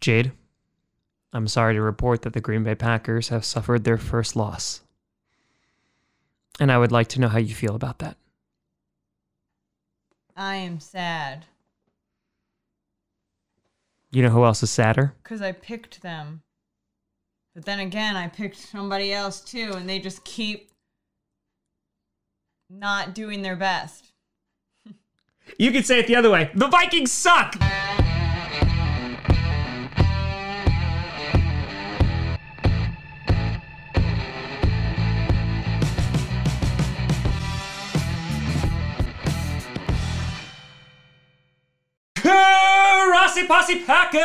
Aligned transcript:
Jade, 0.00 0.32
I'm 1.32 1.46
sorry 1.46 1.74
to 1.74 1.82
report 1.82 2.22
that 2.22 2.32
the 2.32 2.40
Green 2.40 2.64
Bay 2.64 2.74
Packers 2.74 3.28
have 3.28 3.44
suffered 3.44 3.84
their 3.84 3.98
first 3.98 4.34
loss. 4.34 4.80
And 6.58 6.72
I 6.72 6.78
would 6.78 6.92
like 6.92 7.08
to 7.08 7.20
know 7.20 7.28
how 7.28 7.38
you 7.38 7.54
feel 7.54 7.74
about 7.74 7.98
that. 8.00 8.16
I 10.36 10.56
am 10.56 10.80
sad 10.80 11.44
You 14.10 14.22
know 14.22 14.30
who 14.30 14.44
else 14.44 14.62
is 14.62 14.70
sadder? 14.70 15.14
because 15.22 15.42
I 15.42 15.52
picked 15.52 16.02
them. 16.02 16.42
But 17.54 17.64
then 17.64 17.80
again, 17.80 18.16
I 18.16 18.28
picked 18.28 18.56
somebody 18.56 19.12
else 19.12 19.40
too, 19.40 19.72
and 19.74 19.88
they 19.88 19.98
just 19.98 20.24
keep 20.24 20.70
not 22.70 23.14
doing 23.14 23.42
their 23.42 23.56
best. 23.56 24.06
You 25.58 25.72
could 25.72 25.84
say 25.84 25.98
it 25.98 26.06
the 26.06 26.16
other 26.16 26.30
way. 26.30 26.50
The 26.54 26.68
Vikings 26.68 27.10
suck! 27.12 27.56
Rossi 43.48 43.48
Posse 43.48 43.84
Packer! 43.86 44.18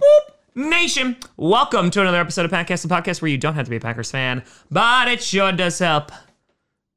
Boop. 0.00 0.34
Nation, 0.54 1.16
welcome 1.36 1.90
to 1.90 2.00
another 2.00 2.18
episode 2.20 2.46
of 2.46 2.50
Packcast, 2.50 2.82
the 2.82 2.88
podcast 2.94 3.20
where 3.20 3.30
you 3.30 3.36
don't 3.36 3.54
have 3.54 3.66
to 3.66 3.70
be 3.70 3.76
a 3.76 3.80
Packers 3.80 4.10
fan, 4.10 4.42
but 4.70 5.08
it 5.08 5.22
sure 5.22 5.52
does 5.52 5.78
help. 5.78 6.12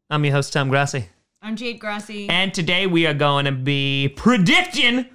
I'm 0.10 0.24
your 0.24 0.34
host, 0.34 0.54
Tom 0.54 0.70
Grassi. 0.70 1.10
I'm 1.41 1.55
Jade 1.58 1.80
Grassi. 1.80 2.30
And 2.30 2.54
today 2.54 2.88
we 2.88 3.05
are 3.05 3.14
going 3.14 3.46
to 3.46 3.52
be 3.52 4.14
predicting 4.16 5.08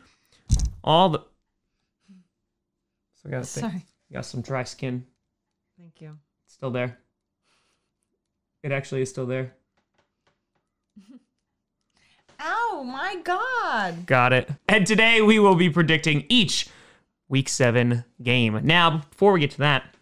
all 0.85 1.09
the. 1.09 1.19
So 3.15 3.29
I 3.29 3.31
got, 3.31 3.47
Sorry. 3.47 3.87
got 4.13 4.27
some 4.27 4.43
dry 4.43 4.65
skin. 4.65 5.07
Thank 5.79 6.01
you. 6.01 6.19
Still 6.47 6.71
there. 6.71 6.99
It 8.63 8.73
actually 8.73 9.03
is 9.03 9.11
still 9.11 9.27
there. 9.27 9.55
Oh 12.45 12.83
my 12.85 13.15
God. 13.23 14.05
Got 14.07 14.33
it. 14.33 14.51
And 14.69 14.85
today 14.85 15.23
we 15.23 15.39
will 15.39 15.55
be 15.55 15.71
predicting 15.71 16.27
each 16.29 16.67
week 17.29 17.49
seven 17.49 18.05
game. 18.21 18.59
Now, 18.65 19.05
before 19.09 19.33
we 19.33 19.39
get 19.39 19.53
to 19.53 19.59
that, 19.59 19.95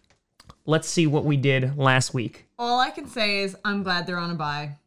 let's 0.65 0.89
see 0.89 1.05
what 1.05 1.23
we 1.23 1.37
did 1.37 1.77
last 1.77 2.15
week. 2.15 2.47
All 2.57 2.79
I 2.79 2.89
can 2.89 3.05
say 3.07 3.41
is 3.41 3.55
I'm 3.63 3.83
glad 3.83 4.07
they're 4.07 4.17
on 4.17 4.31
a 4.31 4.35
bye. 4.35 4.77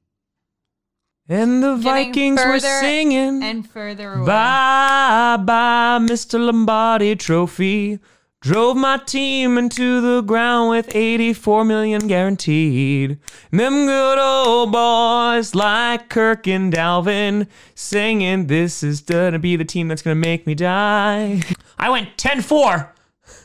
And 1.28 1.62
the 1.62 1.76
Getting 1.76 2.12
Vikings 2.12 2.38
were 2.38 2.44
further 2.54 2.80
singing. 2.80 3.42
And 3.44 3.70
further 3.70 4.14
away. 4.14 4.26
Bye 4.26 5.36
bye, 5.36 5.98
Mr. 6.02 6.44
Lombardi 6.44 7.14
Trophy. 7.14 8.00
Drove 8.44 8.76
my 8.76 8.98
team 8.98 9.56
into 9.56 10.02
the 10.02 10.20
ground 10.20 10.68
with 10.68 10.94
84 10.94 11.64
million 11.64 12.06
guaranteed. 12.06 13.18
Them 13.50 13.86
good 13.86 14.18
old 14.18 14.70
boys 14.70 15.54
like 15.54 16.10
Kirk 16.10 16.46
and 16.46 16.70
Dalvin 16.70 17.48
singing, 17.74 18.46
This 18.48 18.82
is 18.82 19.00
gonna 19.00 19.38
be 19.38 19.56
the 19.56 19.64
team 19.64 19.88
that's 19.88 20.02
gonna 20.02 20.14
make 20.16 20.46
me 20.46 20.54
die. 20.54 21.40
I 21.78 21.88
went 21.88 22.18
10 22.18 22.42
4. 22.42 22.92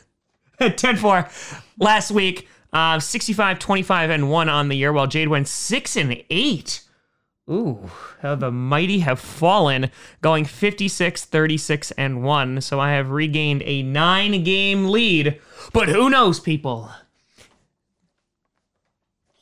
10 0.76 0.96
4 0.98 1.28
last 1.78 2.10
week. 2.10 2.46
Uh, 2.70 3.00
65 3.00 3.58
25 3.58 4.10
and 4.10 4.30
1 4.30 4.48
on 4.50 4.68
the 4.68 4.76
year, 4.76 4.92
while 4.92 5.06
Jade 5.06 5.28
went 5.28 5.48
6 5.48 5.96
and 5.96 6.22
8. 6.28 6.82
Ooh, 7.48 7.90
how 8.22 8.34
the 8.34 8.50
mighty 8.50 9.00
have 9.00 9.18
fallen, 9.18 9.90
going 10.20 10.44
56, 10.44 11.24
36, 11.24 11.90
and 11.92 12.22
1. 12.22 12.60
So 12.60 12.78
I 12.80 12.92
have 12.92 13.10
regained 13.10 13.62
a 13.64 13.82
nine 13.82 14.44
game 14.44 14.88
lead. 14.88 15.40
But 15.72 15.88
who 15.88 16.10
knows, 16.10 16.40
people? 16.40 16.90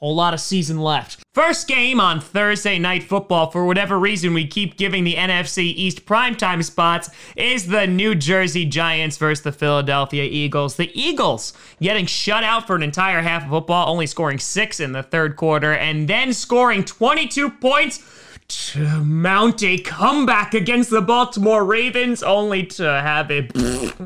Whole 0.01 0.15
lot 0.15 0.33
of 0.33 0.39
season 0.39 0.79
left. 0.79 1.25
First 1.35 1.67
game 1.67 1.99
on 1.99 2.21
Thursday 2.21 2.79
Night 2.79 3.03
Football, 3.03 3.51
for 3.51 3.67
whatever 3.67 3.99
reason 3.99 4.33
we 4.33 4.47
keep 4.47 4.77
giving 4.77 5.03
the 5.03 5.17
NFC 5.17 5.65
East 5.65 6.07
primetime 6.07 6.63
spots, 6.63 7.11
is 7.37 7.67
the 7.67 7.85
New 7.89 8.15
Jersey 8.15 8.65
Giants 8.65 9.17
versus 9.17 9.43
the 9.43 9.51
Philadelphia 9.51 10.23
Eagles. 10.23 10.77
The 10.77 10.93
Eagles 10.95 11.53
getting 11.81 12.07
shut 12.07 12.45
out 12.45 12.65
for 12.65 12.77
an 12.77 12.85
entire 12.85 13.23
half 13.23 13.43
of 13.43 13.49
football, 13.49 13.89
only 13.89 14.07
scoring 14.07 14.39
six 14.39 14.79
in 14.79 14.93
the 14.93 15.03
third 15.03 15.35
quarter, 15.35 15.73
and 15.73 16.07
then 16.07 16.33
scoring 16.33 16.85
22 16.85 17.51
points 17.51 18.01
to 18.47 19.03
mount 19.05 19.65
a 19.65 19.79
comeback 19.79 20.55
against 20.55 20.91
the 20.91 21.03
Baltimore 21.03 21.65
Ravens, 21.65 22.23
only 22.23 22.65
to 22.67 22.85
have 22.85 23.33
it 23.33 23.51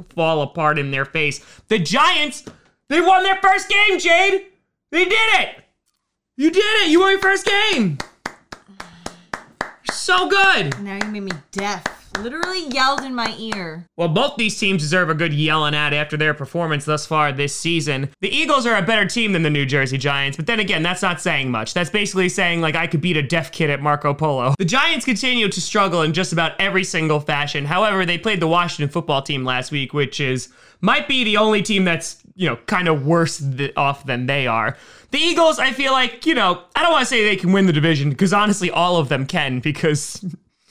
fall 0.15 0.41
apart 0.41 0.79
in 0.79 0.91
their 0.91 1.05
face. 1.05 1.45
The 1.69 1.79
Giants, 1.79 2.47
they 2.89 3.03
won 3.03 3.25
their 3.25 3.37
first 3.43 3.69
game, 3.69 3.99
Jade! 3.99 4.47
They 4.91 5.05
did 5.05 5.41
it! 5.41 5.62
You 6.35 6.51
did 6.51 6.65
it! 6.83 6.89
You 6.89 7.01
won 7.01 7.11
your 7.11 7.21
first 7.21 7.45
game! 7.45 7.99
You're 9.63 9.93
so 9.95 10.31
good! 10.31 10.81
Now 10.81 10.95
you 10.95 11.11
made 11.11 11.25
me 11.25 11.33
deaf. 11.51 11.85
Literally 12.19 12.69
yelled 12.69 13.03
in 13.03 13.15
my 13.15 13.35
ear. 13.39 13.87
Well, 13.99 14.09
both 14.09 14.37
these 14.37 14.59
teams 14.59 14.83
deserve 14.83 15.11
a 15.11 15.15
good 15.15 15.35
yelling 15.35 15.75
at 15.75 15.93
after 15.93 16.17
their 16.17 16.33
performance 16.33 16.87
thus 16.87 17.05
far 17.05 17.33
this 17.33 17.55
season. 17.55 18.11
The 18.21 18.35
Eagles 18.35 18.65
are 18.67 18.77
a 18.77 18.83
better 18.83 19.07
team 19.07 19.33
than 19.33 19.43
the 19.43 19.51
New 19.51 19.67
Jersey 19.67 19.99
Giants, 19.99 20.39
but 20.39 20.47
then 20.47 20.59
again, 20.59 20.83
that's 20.83 21.03
not 21.03 21.21
saying 21.21 21.51
much. 21.51 21.75
That's 21.75 21.91
basically 21.91 22.31
saying, 22.31 22.63
like, 22.63 22.77
I 22.77 22.87
could 22.87 23.03
beat 23.03 23.17
a 23.19 23.23
deaf 23.23 23.53
kid 23.53 23.69
at 23.69 23.83
Marco 23.83 24.15
Polo. 24.15 24.55
The 24.59 24.65
Giants 24.65 25.05
continue 25.05 25.49
to 25.51 25.61
struggle 25.61 26.01
in 26.01 26.15
just 26.15 26.33
about 26.33 26.59
every 26.59 26.85
single 26.85 27.21
fashion. 27.21 27.67
However, 27.67 28.07
they 28.07 28.17
played 28.19 28.41
the 28.41 28.49
Washington 28.49 28.91
football 28.91 29.21
team 29.21 29.45
last 29.45 29.71
week, 29.71 29.93
which 29.93 30.19
is 30.19 30.49
might 30.81 31.09
be 31.09 31.25
the 31.25 31.37
only 31.37 31.63
team 31.63 31.85
that's, 31.85 32.23
you 32.35 32.49
know, 32.49 32.57
kind 32.67 32.89
of 32.89 33.07
worse 33.07 33.39
th- 33.39 33.73
off 33.77 34.07
than 34.07 34.27
they 34.27 34.47
are. 34.47 34.77
The 35.13 35.19
Eagles, 35.19 35.59
I 35.59 35.73
feel 35.73 35.93
like, 35.93 36.25
you 36.25 36.35
know, 36.35 36.65
I 36.75 36.83
don't 36.83 36.91
want 36.91 37.03
to 37.03 37.07
say 37.07 37.23
they 37.23 37.37
can 37.37 37.53
win 37.53 37.67
the 37.67 37.73
division, 37.73 38.11
because 38.11 38.33
honestly, 38.33 38.71
all 38.71 38.97
of 38.97 39.11
them 39.11 39.27
can, 39.27 39.61
because 39.61 40.25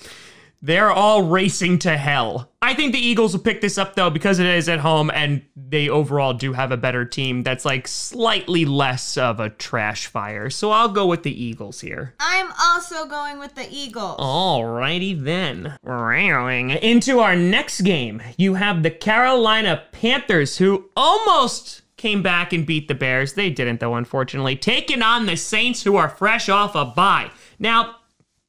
they're 0.64 0.92
all 0.92 1.22
racing 1.22 1.78
to 1.80 1.96
hell. 1.96 2.52
I 2.60 2.74
think 2.74 2.92
the 2.92 3.00
Eagles 3.00 3.34
will 3.34 3.44
pick 3.44 3.62
this 3.62 3.78
up 3.78 3.96
though 3.96 4.12
because 4.12 4.38
it 4.38 4.46
is 4.46 4.70
at 4.70 4.80
home 4.80 5.10
and 5.12 5.42
they 5.56 5.90
overall 5.90 6.34
do 6.34 6.54
have 6.54 6.72
a 6.72 6.78
better 6.78 7.06
team 7.06 7.42
that's 7.42 7.66
like 7.66 7.88
slightly 7.88 8.66
less 8.66 9.18
of 9.18 9.40
a 9.40 9.50
trash 9.50 10.06
fire. 10.06 10.52
So 10.52 10.70
I'll 10.72 10.90
go 10.90 11.08
with 11.08 11.24
the 11.24 11.44
Eagles 11.44 11.82
here. 11.82 12.14
I'm 12.20 12.52
also 12.62 13.08
going 13.08 13.40
with 13.40 13.56
the 13.56 13.68
Eagles. 13.72 14.20
Alrighty 14.20 15.20
then. 15.24 15.76
Railing 15.84 16.70
into 16.70 17.20
our 17.20 17.36
next 17.36 17.82
game, 17.82 18.22
you 18.38 18.54
have 18.56 18.84
the 18.84 18.92
Carolina 18.92 19.84
Panthers 19.92 20.58
who 20.58 20.90
almost 20.96 21.82
came 22.02 22.24
back 22.24 22.52
and 22.52 22.66
beat 22.66 22.88
the 22.88 22.96
Bears. 22.96 23.34
They 23.34 23.52
didn't 23.52 23.80
though, 23.80 23.94
unfortunately. 23.94 24.56
Taking 24.56 25.04
on 25.04 25.28
the 25.28 25.38
Saints 25.38 25.84
who 25.84 25.96
are 25.96 26.10
fresh 26.10 26.50
off 26.50 26.74
a 26.74 26.84
bye. 26.84 27.30
Now, 27.60 27.98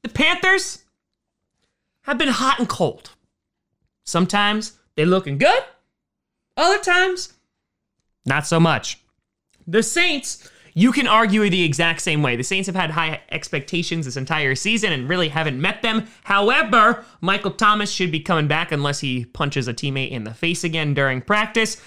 the 0.03 0.09
Panthers 0.09 0.85
have 2.03 2.17
been 2.17 2.29
hot 2.29 2.59
and 2.59 2.69
cold. 2.69 3.11
Sometimes 4.05 4.79
they're 4.97 5.07
looking 5.07 5.39
good, 5.39 5.63
other 6.57 6.79
times, 6.79 7.35
not 8.25 8.47
so 8.47 8.59
much. 8.59 8.99
The 9.67 9.83
Saints, 9.83 10.51
you 10.75 10.91
can 10.91 11.07
argue 11.07 11.49
the 11.49 11.63
exact 11.63 12.01
same 12.01 12.23
way. 12.23 12.35
The 12.35 12.43
Saints 12.43 12.67
have 12.67 12.75
had 12.75 12.91
high 12.91 13.21
expectations 13.31 14.07
this 14.07 14.17
entire 14.17 14.55
season 14.55 14.93
and 14.93 15.09
really 15.09 15.29
haven't 15.29 15.61
met 15.61 15.83
them. 15.83 16.09
However, 16.25 17.05
Michael 17.21 17.53
Thomas 17.53 17.93
should 17.93 18.11
be 18.11 18.21
coming 18.21 18.49
back 18.49 18.73
unless 18.73 19.01
he 19.01 19.27
punches 19.27 19.69
a 19.69 19.75
teammate 19.75 20.11
in 20.11 20.25
the 20.25 20.35
face 20.35 20.65
again 20.65 20.95
during 20.95 21.21
practice. 21.21 21.81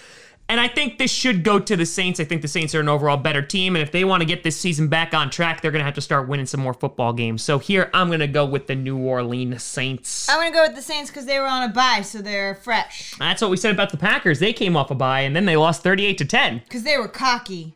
And 0.47 0.59
I 0.59 0.67
think 0.67 0.99
this 0.99 1.11
should 1.11 1.43
go 1.43 1.59
to 1.59 1.75
the 1.75 1.87
Saints. 1.87 2.19
I 2.19 2.23
think 2.23 2.43
the 2.43 2.47
Saints 2.47 2.75
are 2.75 2.79
an 2.79 2.87
overall 2.87 3.17
better 3.17 3.41
team. 3.41 3.75
And 3.75 3.81
if 3.81 3.91
they 3.91 4.03
want 4.03 4.21
to 4.21 4.27
get 4.27 4.43
this 4.43 4.55
season 4.55 4.87
back 4.87 5.13
on 5.13 5.31
track, 5.31 5.61
they're 5.61 5.71
going 5.71 5.79
to 5.79 5.85
have 5.85 5.95
to 5.95 6.01
start 6.01 6.27
winning 6.27 6.45
some 6.45 6.59
more 6.59 6.73
football 6.73 7.13
games. 7.13 7.41
So 7.41 7.57
here, 7.57 7.89
I'm 7.95 8.07
going 8.09 8.19
to 8.19 8.27
go 8.27 8.45
with 8.45 8.67
the 8.67 8.75
New 8.75 8.97
Orleans 8.97 9.63
Saints. 9.63 10.29
I'm 10.29 10.37
gonna 10.37 10.51
go 10.51 10.67
with 10.67 10.75
the 10.75 10.81
Saints 10.81 11.09
because 11.09 11.25
they 11.25 11.39
were 11.39 11.47
on 11.47 11.63
a 11.63 11.73
bye, 11.73 12.01
so 12.01 12.21
they're 12.21 12.55
fresh. 12.55 13.15
That's 13.17 13.41
what 13.41 13.49
we 13.49 13.57
said 13.57 13.73
about 13.73 13.89
the 13.89 13.97
Packers. 13.97 14.39
They 14.39 14.53
came 14.53 14.77
off 14.77 14.91
a 14.91 14.95
bye 14.95 15.21
and 15.21 15.35
then 15.35 15.45
they 15.45 15.55
lost 15.57 15.81
38 15.81 16.17
to 16.19 16.25
10. 16.25 16.59
Because 16.59 16.83
they 16.83 16.97
were 16.97 17.07
cocky. 17.07 17.75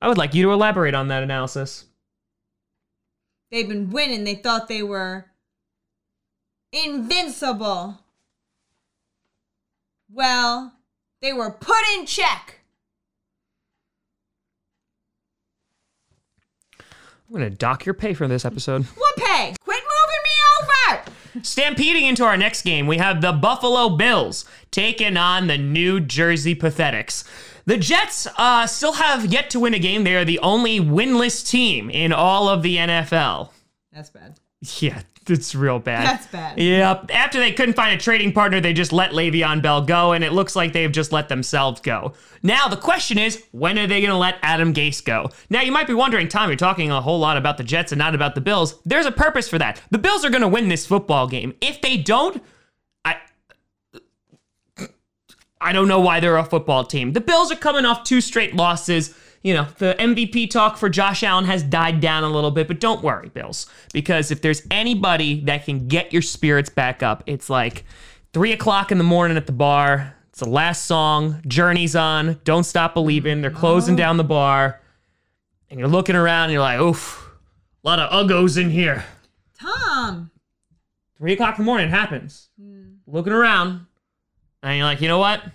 I 0.00 0.08
would 0.08 0.18
like 0.18 0.34
you 0.34 0.42
to 0.44 0.52
elaborate 0.52 0.94
on 0.94 1.08
that 1.08 1.22
analysis. 1.22 1.86
They've 3.50 3.68
been 3.68 3.90
winning. 3.90 4.24
They 4.24 4.34
thought 4.34 4.68
they 4.68 4.82
were 4.82 5.26
invincible. 6.84 7.98
Well, 10.12 10.72
they 11.20 11.32
were 11.32 11.50
put 11.50 11.82
in 11.94 12.06
check. 12.06 12.60
I'm 17.28 17.36
going 17.36 17.50
to 17.50 17.56
dock 17.56 17.84
your 17.84 17.94
pay 17.94 18.14
for 18.14 18.28
this 18.28 18.44
episode. 18.44 18.84
Whoopee! 18.84 19.56
Quit 19.60 19.82
moving 19.82 20.22
me 20.22 20.30
over! 20.62 21.02
Stampeding 21.42 22.04
into 22.04 22.24
our 22.24 22.36
next 22.36 22.62
game, 22.62 22.86
we 22.86 22.98
have 22.98 23.20
the 23.20 23.32
Buffalo 23.32 23.96
Bills 23.96 24.44
taking 24.70 25.16
on 25.16 25.48
the 25.48 25.58
New 25.58 25.98
Jersey 25.98 26.54
Pathetics. 26.54 27.24
The 27.64 27.76
Jets 27.76 28.28
uh, 28.38 28.68
still 28.68 28.92
have 28.92 29.26
yet 29.26 29.50
to 29.50 29.60
win 29.60 29.74
a 29.74 29.80
game. 29.80 30.04
They 30.04 30.14
are 30.14 30.24
the 30.24 30.38
only 30.38 30.78
winless 30.78 31.46
team 31.46 31.90
in 31.90 32.12
all 32.12 32.48
of 32.48 32.62
the 32.62 32.76
NFL. 32.76 33.50
That's 33.92 34.10
bad. 34.10 34.38
Yeah, 34.80 35.02
it's 35.28 35.54
real 35.54 35.78
bad. 35.78 36.06
That's 36.06 36.26
bad. 36.28 36.58
Yep. 36.58 37.10
After 37.12 37.38
they 37.38 37.52
couldn't 37.52 37.74
find 37.74 37.94
a 37.94 38.02
trading 38.02 38.32
partner, 38.32 38.60
they 38.60 38.72
just 38.72 38.92
let 38.92 39.10
Le'Veon 39.10 39.60
Bell 39.60 39.82
go, 39.82 40.12
and 40.12 40.24
it 40.24 40.32
looks 40.32 40.56
like 40.56 40.72
they've 40.72 40.90
just 40.90 41.12
let 41.12 41.28
themselves 41.28 41.80
go. 41.80 42.14
Now 42.42 42.68
the 42.68 42.76
question 42.76 43.18
is, 43.18 43.44
when 43.52 43.78
are 43.78 43.86
they 43.86 44.00
going 44.00 44.12
to 44.12 44.16
let 44.16 44.38
Adam 44.42 44.72
Gase 44.72 45.04
go? 45.04 45.28
Now 45.50 45.60
you 45.60 45.72
might 45.72 45.86
be 45.86 45.94
wondering, 45.94 46.28
Tom, 46.28 46.48
you're 46.48 46.56
talking 46.56 46.90
a 46.90 47.00
whole 47.00 47.18
lot 47.18 47.36
about 47.36 47.58
the 47.58 47.64
Jets 47.64 47.92
and 47.92 47.98
not 47.98 48.14
about 48.14 48.34
the 48.34 48.40
Bills. 48.40 48.80
There's 48.84 49.06
a 49.06 49.12
purpose 49.12 49.48
for 49.48 49.58
that. 49.58 49.80
The 49.90 49.98
Bills 49.98 50.24
are 50.24 50.30
going 50.30 50.42
to 50.42 50.48
win 50.48 50.68
this 50.68 50.86
football 50.86 51.28
game. 51.28 51.54
If 51.60 51.82
they 51.82 51.96
don't, 51.98 52.42
I. 53.04 53.16
I 55.60 55.72
don't 55.72 55.88
know 55.88 56.00
why 56.00 56.20
they're 56.20 56.36
a 56.36 56.44
football 56.44 56.84
team. 56.84 57.12
The 57.12 57.20
Bills 57.20 57.50
are 57.50 57.56
coming 57.56 57.84
off 57.84 58.04
two 58.04 58.20
straight 58.20 58.54
losses. 58.54 59.14
You 59.46 59.54
know, 59.54 59.68
the 59.78 59.94
MVP 59.96 60.50
talk 60.50 60.76
for 60.76 60.88
Josh 60.88 61.22
Allen 61.22 61.44
has 61.44 61.62
died 61.62 62.00
down 62.00 62.24
a 62.24 62.28
little 62.28 62.50
bit, 62.50 62.66
but 62.66 62.80
don't 62.80 63.00
worry, 63.04 63.28
Bills, 63.28 63.68
because 63.92 64.32
if 64.32 64.42
there's 64.42 64.60
anybody 64.72 65.38
that 65.42 65.64
can 65.64 65.86
get 65.86 66.12
your 66.12 66.20
spirits 66.20 66.68
back 66.68 67.00
up, 67.00 67.22
it's 67.26 67.48
like 67.48 67.84
three 68.32 68.50
o'clock 68.50 68.90
in 68.90 68.98
the 68.98 69.04
morning 69.04 69.36
at 69.36 69.46
the 69.46 69.52
bar. 69.52 70.16
It's 70.30 70.40
the 70.40 70.48
last 70.48 70.86
song. 70.86 71.40
Journey's 71.46 71.94
on. 71.94 72.40
Don't 72.42 72.64
stop 72.64 72.92
believing. 72.92 73.40
They're 73.40 73.52
closing 73.52 73.94
down 73.94 74.16
the 74.16 74.24
bar, 74.24 74.80
and 75.70 75.78
you're 75.78 75.88
looking 75.88 76.16
around. 76.16 76.46
and 76.46 76.54
You're 76.54 76.62
like, 76.62 76.80
oof, 76.80 77.30
a 77.84 77.86
lot 77.86 78.00
of 78.00 78.10
uggos 78.10 78.60
in 78.60 78.68
here. 78.68 79.04
Tom. 79.60 80.32
Three 81.18 81.34
o'clock 81.34 81.56
in 81.56 81.64
the 81.64 81.66
morning 81.66 81.88
happens. 81.88 82.48
Looking 83.06 83.32
around, 83.32 83.86
and 84.64 84.76
you're 84.76 84.86
like, 84.86 85.00
you 85.00 85.06
know 85.06 85.18
what? 85.18 85.40
I'm 85.44 85.52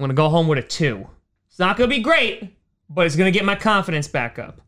gonna 0.00 0.12
go 0.12 0.28
home 0.28 0.48
with 0.48 0.58
a 0.58 0.62
two. 0.62 1.08
It's 1.58 1.60
not 1.66 1.76
gonna 1.76 1.88
be 1.88 1.98
great, 1.98 2.54
but 2.88 3.04
it's 3.04 3.16
gonna 3.16 3.32
get 3.32 3.44
my 3.44 3.56
confidence 3.56 4.06
back 4.06 4.38
up. 4.38 4.60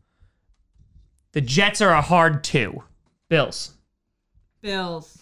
The 1.31 1.39
Jets 1.39 1.79
are 1.79 1.93
a 1.93 2.01
hard 2.01 2.43
two. 2.43 2.83
Bills. 3.29 3.75
Bills. 4.59 5.17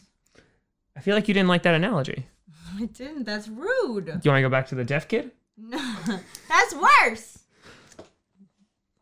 I 0.97 1.01
feel 1.01 1.13
like 1.13 1.27
you 1.27 1.35
didn't 1.35 1.47
like 1.47 1.61
that 1.61 1.75
analogy. 1.75 2.25
I 2.75 2.85
didn't. 2.85 3.25
That's 3.25 3.47
rude. 3.47 4.05
Do 4.05 4.11
you 4.23 4.31
want 4.31 4.37
to 4.37 4.41
go 4.41 4.49
back 4.49 4.65
to 4.69 4.75
the 4.75 4.83
deaf 4.83 5.07
kid? 5.07 5.29
No, 5.55 5.77
that's 6.49 6.73
worse. 6.73 7.38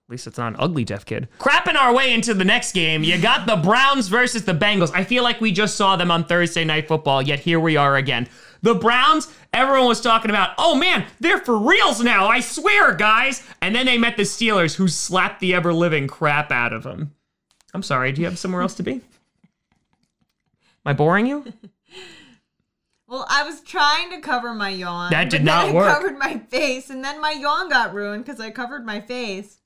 At 0.07 0.11
least 0.11 0.27
it's 0.27 0.37
not 0.37 0.53
an 0.53 0.55
ugly 0.57 0.85
deaf 0.85 1.03
kid. 1.05 1.27
Crapping 1.37 1.75
our 1.75 1.93
way 1.93 2.13
into 2.13 2.33
the 2.33 2.45
next 2.45 2.71
game, 2.71 3.03
you 3.03 3.19
got 3.21 3.45
the 3.45 3.57
Browns 3.57 4.07
versus 4.07 4.45
the 4.45 4.53
Bengals. 4.53 4.89
I 4.93 5.03
feel 5.03 5.21
like 5.21 5.41
we 5.41 5.51
just 5.51 5.75
saw 5.75 5.97
them 5.97 6.11
on 6.11 6.23
Thursday 6.23 6.63
Night 6.63 6.87
Football, 6.87 7.21
yet 7.21 7.39
here 7.39 7.59
we 7.59 7.75
are 7.75 7.97
again. 7.97 8.29
The 8.61 8.73
Browns, 8.73 9.27
everyone 9.51 9.89
was 9.89 9.99
talking 9.99 10.31
about, 10.31 10.51
oh 10.57 10.75
man, 10.75 11.05
they're 11.19 11.39
for 11.39 11.57
reals 11.57 12.01
now, 12.01 12.27
I 12.27 12.39
swear, 12.39 12.93
guys. 12.93 13.43
And 13.61 13.75
then 13.75 13.85
they 13.85 13.97
met 13.97 14.15
the 14.15 14.23
Steelers, 14.23 14.75
who 14.75 14.87
slapped 14.87 15.41
the 15.41 15.53
ever 15.53 15.73
living 15.73 16.07
crap 16.07 16.53
out 16.53 16.71
of 16.71 16.83
them. 16.83 17.13
I'm 17.73 17.83
sorry, 17.83 18.13
do 18.13 18.21
you 18.21 18.27
have 18.27 18.39
somewhere 18.39 18.61
else 18.61 18.75
to 18.75 18.83
be? 18.83 18.93
Am 18.93 19.01
I 20.85 20.93
boring 20.93 21.27
you? 21.27 21.43
Well, 23.09 23.25
I 23.29 23.43
was 23.43 23.61
trying 23.61 24.09
to 24.11 24.19
cover 24.19 24.53
my 24.53 24.67
yawn. 24.67 25.11
That 25.11 25.29
did 25.29 25.45
but 25.45 25.45
not 25.45 25.65
then 25.67 25.75
work. 25.75 25.89
I 25.89 25.93
covered 25.93 26.19
my 26.19 26.39
face, 26.49 26.89
and 26.89 27.01
then 27.01 27.21
my 27.21 27.31
yawn 27.31 27.69
got 27.69 27.93
ruined 27.93 28.25
because 28.25 28.41
I 28.41 28.51
covered 28.51 28.85
my 28.85 28.99
face. 28.99 29.59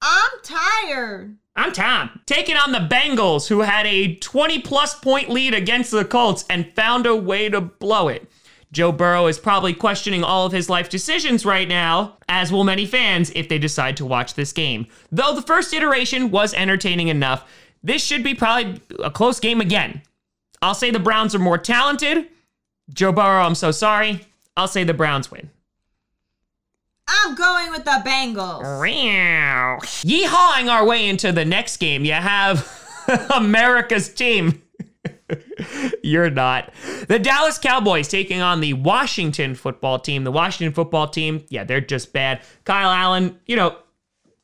I'm 0.00 0.30
tired. 0.42 1.36
I'm 1.56 1.72
Tom, 1.72 2.20
taking 2.24 2.56
on 2.56 2.70
the 2.70 2.78
Bengals, 2.78 3.48
who 3.48 3.60
had 3.60 3.84
a 3.86 4.14
20 4.14 4.60
plus 4.60 4.94
point 4.94 5.28
lead 5.28 5.54
against 5.54 5.90
the 5.90 6.04
Colts 6.04 6.44
and 6.48 6.72
found 6.74 7.04
a 7.04 7.16
way 7.16 7.48
to 7.48 7.60
blow 7.60 8.08
it. 8.08 8.30
Joe 8.70 8.92
Burrow 8.92 9.26
is 9.26 9.38
probably 9.38 9.72
questioning 9.72 10.22
all 10.22 10.46
of 10.46 10.52
his 10.52 10.68
life 10.68 10.88
decisions 10.88 11.44
right 11.44 11.66
now, 11.66 12.16
as 12.28 12.52
will 12.52 12.64
many 12.64 12.86
fans 12.86 13.32
if 13.34 13.48
they 13.48 13.58
decide 13.58 13.96
to 13.96 14.06
watch 14.06 14.34
this 14.34 14.52
game. 14.52 14.86
Though 15.10 15.34
the 15.34 15.42
first 15.42 15.72
iteration 15.72 16.30
was 16.30 16.54
entertaining 16.54 17.08
enough, 17.08 17.50
this 17.82 18.04
should 18.04 18.22
be 18.22 18.34
probably 18.34 18.80
a 19.02 19.10
close 19.10 19.40
game 19.40 19.60
again. 19.60 20.02
I'll 20.60 20.74
say 20.74 20.90
the 20.90 20.98
Browns 20.98 21.34
are 21.34 21.40
more 21.40 21.58
talented. 21.58 22.28
Joe 22.92 23.12
Burrow, 23.12 23.42
I'm 23.42 23.54
so 23.54 23.70
sorry. 23.70 24.20
I'll 24.56 24.68
say 24.68 24.84
the 24.84 24.94
Browns 24.94 25.30
win. 25.30 25.50
I'm 27.08 27.34
going 27.34 27.70
with 27.70 27.84
the 27.84 28.02
Bengals. 28.04 28.80
Yeehawing 29.80 30.70
our 30.70 30.84
way 30.84 31.08
into 31.08 31.32
the 31.32 31.44
next 31.44 31.78
game, 31.78 32.04
you 32.04 32.12
have 32.12 32.70
America's 33.34 34.12
team. 34.12 34.62
You're 36.02 36.30
not. 36.30 36.72
The 37.08 37.18
Dallas 37.18 37.58
Cowboys 37.58 38.08
taking 38.08 38.40
on 38.40 38.60
the 38.60 38.74
Washington 38.74 39.54
football 39.54 39.98
team. 39.98 40.24
The 40.24 40.32
Washington 40.32 40.74
football 40.74 41.08
team, 41.08 41.44
yeah, 41.48 41.64
they're 41.64 41.80
just 41.80 42.12
bad. 42.12 42.42
Kyle 42.64 42.90
Allen, 42.90 43.38
you 43.46 43.56
know, 43.56 43.76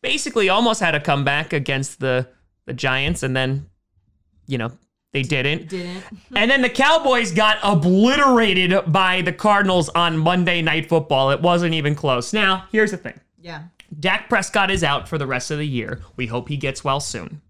basically 0.01 0.49
almost 0.49 0.81
had 0.81 0.95
a 0.95 1.01
comeback 1.01 1.53
against 1.53 2.01
the 2.01 2.29
the 2.67 2.73
Giants, 2.73 3.23
and 3.23 3.37
then, 3.37 3.69
you 4.47 4.57
know, 4.57 4.73
they 5.15 5.23
didn't. 5.23 5.69
Didn't. 5.69 6.05
And 6.37 6.51
then 6.51 6.61
the 6.61 6.69
Cowboys 6.69 7.31
got 7.31 7.59
obliterated 7.63 8.93
by 8.93 9.23
the 9.23 9.33
Cardinals 9.33 9.89
on 9.91 10.19
Monday 10.19 10.61
Night 10.61 10.89
Football. 10.89 11.31
It 11.31 11.41
wasn't 11.41 11.75
even 11.75 11.95
close. 11.95 12.33
Now, 12.33 12.67
here's 12.73 12.91
the 12.91 12.97
thing. 12.97 13.19
Yeah. 13.41 13.63
Dak 14.01 14.29
Prescott 14.29 14.73
is 14.73 14.83
out 14.83 15.09
for 15.09 15.17
the 15.17 15.27
rest 15.27 15.53
of 15.53 15.59
the 15.59 15.67
year. 15.67 16.03
We 16.17 16.27
hope 16.27 16.49
he 16.49 16.57
gets 16.57 16.83
well 16.83 16.99
soon. 16.99 17.41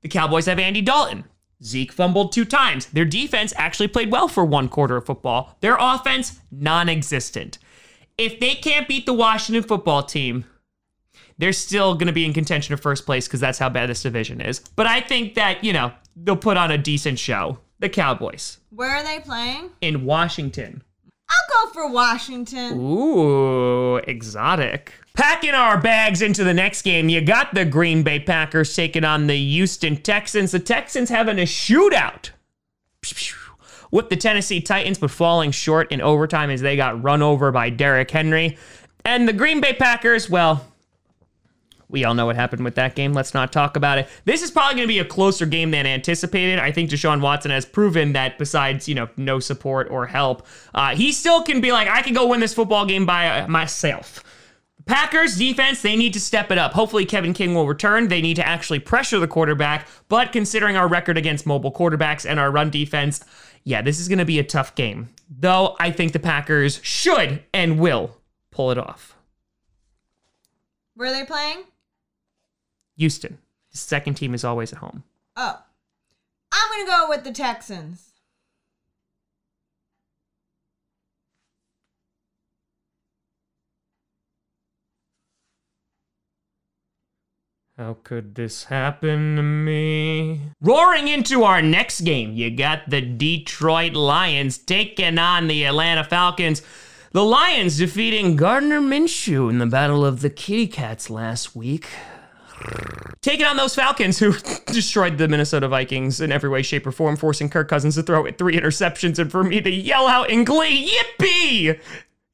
The 0.00 0.08
Cowboys 0.08 0.46
have 0.46 0.58
Andy 0.58 0.80
Dalton. 0.80 1.24
Zeke 1.62 1.92
fumbled 1.92 2.32
two 2.32 2.46
times. 2.46 2.86
Their 2.86 3.04
defense 3.04 3.52
actually 3.56 3.88
played 3.88 4.10
well 4.10 4.28
for 4.28 4.46
one 4.46 4.68
quarter 4.68 4.96
of 4.96 5.04
football. 5.04 5.58
Their 5.60 5.76
offense, 5.78 6.40
non 6.50 6.88
existent. 6.88 7.58
If 8.16 8.40
they 8.40 8.54
can't 8.54 8.88
beat 8.88 9.04
the 9.04 9.12
Washington 9.12 9.62
football 9.62 10.02
team, 10.02 10.46
they're 11.38 11.52
still 11.52 11.94
going 11.94 12.06
to 12.06 12.12
be 12.12 12.24
in 12.24 12.32
contention 12.32 12.74
of 12.74 12.80
first 12.80 13.06
place 13.06 13.26
because 13.26 13.40
that's 13.40 13.58
how 13.58 13.68
bad 13.68 13.88
this 13.90 14.02
division 14.02 14.40
is. 14.40 14.60
But 14.76 14.86
I 14.86 15.00
think 15.00 15.34
that, 15.34 15.62
you 15.62 15.72
know, 15.72 15.92
they'll 16.16 16.36
put 16.36 16.56
on 16.56 16.70
a 16.70 16.78
decent 16.78 17.18
show. 17.18 17.58
The 17.78 17.90
Cowboys 17.90 18.56
Where 18.70 18.88
are 18.90 19.02
they 19.02 19.20
playing? 19.20 19.68
in 19.82 20.06
Washington. 20.06 20.82
I'll 21.28 21.66
go 21.66 21.72
for 21.72 21.90
Washington. 21.90 22.78
Ooh, 22.80 23.96
exotic. 23.96 24.94
Packing 25.14 25.50
our 25.54 25.78
bags 25.78 26.22
into 26.22 26.42
the 26.44 26.54
next 26.54 26.82
game, 26.82 27.08
you 27.08 27.20
got 27.20 27.52
the 27.52 27.64
Green 27.64 28.02
Bay 28.02 28.20
Packers 28.20 28.74
taking 28.74 29.04
on 29.04 29.26
the 29.26 29.36
Houston 29.36 29.96
Texans. 29.96 30.52
The 30.52 30.58
Texans 30.58 31.10
having 31.10 31.38
a 31.38 31.42
shootout 31.42 32.30
with 33.90 34.08
the 34.08 34.16
Tennessee 34.16 34.60
Titans, 34.60 34.98
but 34.98 35.10
falling 35.10 35.50
short 35.50 35.90
in 35.92 36.00
overtime 36.00 36.50
as 36.50 36.60
they 36.60 36.76
got 36.76 37.02
run 37.02 37.22
over 37.22 37.50
by 37.52 37.70
Derrick 37.70 38.10
Henry. 38.10 38.56
And 39.04 39.28
the 39.28 39.32
Green 39.32 39.60
Bay 39.60 39.72
Packers, 39.74 40.28
well, 40.30 40.64
we 41.88 42.04
all 42.04 42.14
know 42.14 42.26
what 42.26 42.36
happened 42.36 42.64
with 42.64 42.74
that 42.74 42.94
game. 42.94 43.12
Let's 43.12 43.34
not 43.34 43.52
talk 43.52 43.76
about 43.76 43.98
it. 43.98 44.08
This 44.24 44.42
is 44.42 44.50
probably 44.50 44.74
going 44.74 44.88
to 44.88 44.92
be 44.92 44.98
a 44.98 45.04
closer 45.04 45.46
game 45.46 45.70
than 45.70 45.86
anticipated. 45.86 46.58
I 46.58 46.72
think 46.72 46.90
Deshaun 46.90 47.20
Watson 47.20 47.50
has 47.50 47.64
proven 47.64 48.12
that 48.14 48.38
besides, 48.38 48.88
you 48.88 48.94
know, 48.94 49.08
no 49.16 49.38
support 49.38 49.88
or 49.90 50.06
help, 50.06 50.46
uh, 50.74 50.96
he 50.96 51.12
still 51.12 51.42
can 51.42 51.60
be 51.60 51.72
like, 51.72 51.88
I 51.88 52.02
can 52.02 52.14
go 52.14 52.26
win 52.26 52.40
this 52.40 52.54
football 52.54 52.86
game 52.86 53.06
by 53.06 53.40
uh, 53.40 53.48
myself. 53.48 54.24
Packers 54.86 55.36
defense, 55.36 55.82
they 55.82 55.96
need 55.96 56.12
to 56.12 56.20
step 56.20 56.52
it 56.52 56.58
up. 56.58 56.72
Hopefully, 56.72 57.04
Kevin 57.04 57.34
King 57.34 57.54
will 57.54 57.66
return. 57.66 58.06
They 58.06 58.20
need 58.20 58.36
to 58.36 58.46
actually 58.46 58.78
pressure 58.78 59.18
the 59.18 59.26
quarterback. 59.26 59.88
But 60.08 60.32
considering 60.32 60.76
our 60.76 60.86
record 60.86 61.18
against 61.18 61.44
mobile 61.44 61.72
quarterbacks 61.72 62.28
and 62.28 62.38
our 62.38 62.52
run 62.52 62.70
defense, 62.70 63.24
yeah, 63.64 63.82
this 63.82 63.98
is 63.98 64.06
going 64.06 64.20
to 64.20 64.24
be 64.24 64.38
a 64.38 64.44
tough 64.44 64.76
game. 64.76 65.08
Though 65.28 65.74
I 65.80 65.90
think 65.90 66.12
the 66.12 66.20
Packers 66.20 66.80
should 66.84 67.42
and 67.52 67.80
will 67.80 68.16
pull 68.52 68.70
it 68.70 68.78
off. 68.78 69.16
Where 70.94 71.10
are 71.10 71.12
they 71.12 71.24
playing? 71.24 71.64
Houston, 72.96 73.38
the 73.72 73.78
second 73.78 74.14
team 74.14 74.34
is 74.34 74.44
always 74.44 74.72
at 74.72 74.78
home. 74.78 75.04
Oh. 75.36 75.62
I'm 76.52 76.70
going 76.70 76.86
to 76.86 76.90
go 76.90 77.08
with 77.08 77.24
the 77.24 77.32
Texans. 77.32 78.12
How 87.76 87.98
could 88.04 88.36
this 88.36 88.64
happen 88.64 89.36
to 89.36 89.42
me? 89.42 90.40
Roaring 90.62 91.08
into 91.08 91.44
our 91.44 91.60
next 91.60 92.00
game, 92.00 92.32
you 92.32 92.50
got 92.50 92.88
the 92.88 93.02
Detroit 93.02 93.92
Lions 93.92 94.56
taking 94.56 95.18
on 95.18 95.46
the 95.46 95.64
Atlanta 95.64 96.02
Falcons. 96.02 96.62
The 97.12 97.22
Lions 97.22 97.76
defeating 97.76 98.36
Gardner 98.36 98.80
Minshew 98.80 99.50
in 99.50 99.58
the 99.58 99.66
Battle 99.66 100.06
of 100.06 100.22
the 100.22 100.30
Kitty 100.30 100.68
Cats 100.68 101.10
last 101.10 101.54
week. 101.54 101.90
Taking 103.20 103.46
on 103.46 103.56
those 103.56 103.74
Falcons 103.74 104.18
who 104.18 104.32
destroyed 104.66 105.18
the 105.18 105.28
Minnesota 105.28 105.68
Vikings 105.68 106.20
in 106.20 106.30
every 106.30 106.48
way, 106.48 106.62
shape, 106.62 106.86
or 106.86 106.92
form, 106.92 107.16
forcing 107.16 107.48
Kirk 107.48 107.68
Cousins 107.68 107.96
to 107.96 108.02
throw 108.02 108.24
it 108.24 108.38
three 108.38 108.56
interceptions 108.56 109.18
and 109.18 109.30
for 109.30 109.42
me 109.42 109.60
to 109.60 109.70
yell 109.70 110.06
out 110.06 110.30
in 110.30 110.44
glee, 110.44 110.90
Yippee! 110.90 111.80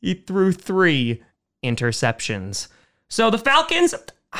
He 0.01 0.15
threw 0.15 0.53
three 0.53 1.23
interceptions. 1.65 2.69
So 3.09 3.31
the 3.31 3.39
Falcons, 3.39 3.95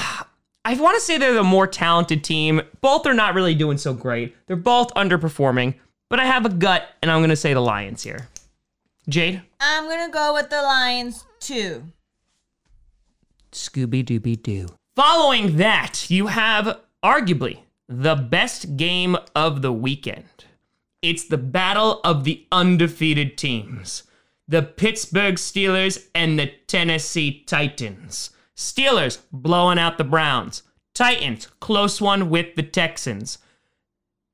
I 0.65 0.75
want 0.75 0.97
to 0.97 1.01
say 1.01 1.19
they're 1.19 1.33
the 1.33 1.43
more 1.43 1.67
talented 1.67 2.23
team. 2.23 2.61
Both 2.81 3.07
are 3.07 3.15
not 3.15 3.35
really 3.35 3.55
doing 3.55 3.79
so 3.79 3.95
great. 3.95 4.37
They're 4.47 4.57
both 4.57 4.93
underperforming, 4.95 5.75
but 6.09 6.21
I 6.21 6.27
have 6.27 6.45
a 6.45 6.51
gut, 6.51 6.87
and 7.01 7.11
I'm 7.11 7.21
going 7.21 7.31
to 7.31 7.37
say 7.37 7.55
the 7.55 7.61
Lions 7.61 8.03
here. 8.03 8.29
Jade? 9.09 9.43
I'm 9.59 9.85
going 9.85 10.07
to 10.07 10.13
go 10.13 10.35
with 10.35 10.51
the 10.51 10.63
Lions 10.63 11.25
too. 11.41 11.85
Scooby 13.53 14.05
Dooby 14.05 14.41
Doo. 14.41 14.69
Following 14.95 15.57
that, 15.57 16.11
you 16.11 16.27
have 16.27 16.81
arguably 17.03 17.61
the 17.89 18.15
best 18.15 18.77
game 18.77 19.17
of 19.35 19.63
the 19.63 19.73
weekend. 19.73 20.45
It's 21.01 21.25
the 21.25 21.39
battle 21.39 22.03
of 22.05 22.25
the 22.25 22.47
undefeated 22.53 23.39
teams 23.39 24.03
the 24.47 24.63
Pittsburgh 24.63 25.37
Steelers 25.37 26.09
and 26.15 26.39
the 26.39 26.53
Tennessee 26.67 27.43
Titans. 27.47 28.33
Steelers 28.55 29.21
blowing 29.33 29.79
out 29.79 29.97
the 29.97 30.05
Browns. 30.05 30.63
Titans, 30.93 31.47
close 31.59 31.99
one 32.03 32.29
with 32.29 32.55
the 32.55 32.63
Texans. 32.63 33.39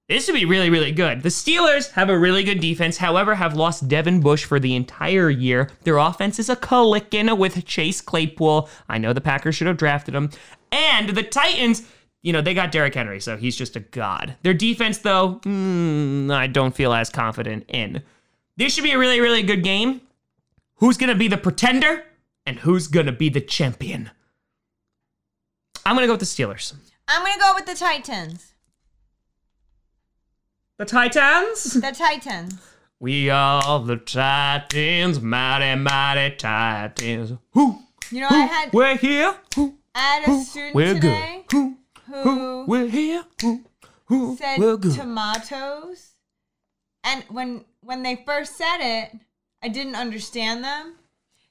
This 0.09 0.27
would 0.27 0.35
be 0.35 0.47
really, 0.47 0.71
really 0.71 0.91
good. 0.91 1.23
The 1.23 1.29
Steelers 1.29 1.91
have 1.91 2.09
a 2.09 2.19
really 2.19 2.43
good 2.43 2.61
defense, 2.61 2.97
however, 2.97 3.35
have 3.35 3.55
lost 3.55 3.89
Devin 3.89 4.21
Bush 4.21 4.43
for 4.43 4.59
the 4.59 4.75
entire 4.75 5.29
year. 5.29 5.69
Their 5.83 5.99
offense 5.99 6.39
is 6.39 6.49
a 6.49 6.57
clicking 6.57 7.37
with 7.37 7.67
Chase 7.67 8.01
Claypool. 8.01 8.71
I 8.89 8.97
know 8.97 9.13
the 9.13 9.21
Packers 9.21 9.55
should 9.55 9.67
have 9.67 9.77
drafted 9.77 10.15
him. 10.15 10.31
And 10.73 11.11
the 11.11 11.23
Titans, 11.23 11.83
you 12.23 12.33
know, 12.33 12.41
they 12.41 12.55
got 12.55 12.73
Derrick 12.73 12.95
Henry, 12.95 13.21
so 13.21 13.37
he's 13.37 13.55
just 13.55 13.77
a 13.77 13.81
god. 13.81 14.35
Their 14.43 14.55
defense, 14.55 14.97
though, 14.97 15.41
mm, 15.45 16.33
I 16.33 16.47
don't 16.47 16.75
feel 16.75 16.95
as 16.95 17.11
confident 17.11 17.67
in. 17.69 18.03
This 18.57 18.75
should 18.75 18.85
be 18.85 18.93
a 18.93 18.99
really, 18.99 19.21
really 19.21 19.43
good 19.43 19.63
game. 19.63 20.01
Who's 20.77 20.97
going 20.97 21.11
to 21.11 21.17
be 21.17 21.29
the 21.29 21.37
pretender 21.37 22.05
and 22.47 22.61
who's 22.61 22.87
going 22.87 23.07
to 23.07 23.13
be 23.13 23.29
the 23.29 23.43
champion? 23.43 24.11
I'm 25.85 25.97
going 25.97 26.05
to 26.05 26.07
go 26.07 26.15
with 26.15 26.21
the 26.21 26.27
Steelers. 26.27 26.73
I'm 27.11 27.25
gonna 27.25 27.41
go 27.41 27.55
with 27.55 27.65
the 27.65 27.75
Titans. 27.75 28.48
The 30.79 30.85
Titans? 30.85 31.73
The 31.75 31.91
Titans. 31.91 32.55
We 33.01 33.31
are 33.31 33.81
the 33.85 33.97
Titans, 33.97 35.21
mighty, 35.21 35.75
mighty 35.81 36.37
Titans. 36.37 37.33
Who? 37.51 37.81
You 38.13 38.21
know, 38.21 38.29
I 38.31 38.47
had 38.47 38.73
We're 38.73 38.97
here. 38.97 39.35
Who? 39.57 39.75
I 39.93 39.99
had 39.99 40.29
a 40.29 40.41
student 40.45 40.75
We're 40.77 40.95
today 40.95 41.45
good. 41.49 41.75
Who? 42.07 42.23
who 42.23 42.65
We're 42.69 42.87
here. 42.87 43.25
Who? 43.43 43.65
Who? 44.07 44.37
said 44.37 44.61
We're 44.61 44.77
good. 44.77 44.95
tomatoes, 44.95 46.13
and 47.03 47.25
when 47.29 47.65
when 47.81 48.05
they 48.05 48.23
first 48.25 48.57
said 48.57 48.79
it, 48.79 49.11
I 49.61 49.67
didn't 49.69 49.97
understand 49.97 50.63
them, 50.63 50.95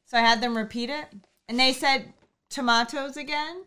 so 0.05 0.17
I 0.17 0.21
had 0.21 0.41
them 0.41 0.55
repeat 0.55 0.89
it, 0.89 1.07
and 1.49 1.59
they 1.59 1.73
said 1.73 2.13
tomatoes 2.49 3.17
again, 3.17 3.63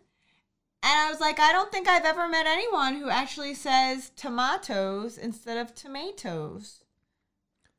and 0.83 0.91
I 0.99 1.09
was 1.09 1.19
like, 1.19 1.39
I 1.39 1.51
don't 1.51 1.71
think 1.71 1.87
I've 1.87 2.05
ever 2.05 2.27
met 2.27 2.45
anyone 2.47 2.95
who 2.95 3.09
actually 3.09 3.53
says 3.53 4.11
tomatoes 4.15 5.17
instead 5.17 5.57
of 5.57 5.73
tomatoes. 5.75 6.83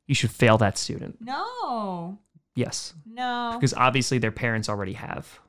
you 0.07 0.15
should 0.15 0.31
fail 0.31 0.57
that 0.57 0.77
student. 0.77 1.17
No, 1.21 2.19
Yes. 2.55 2.93
no. 3.05 3.51
because 3.55 3.73
obviously 3.73 4.17
their 4.19 4.31
parents 4.31 4.69
already 4.69 4.93
have. 4.93 5.39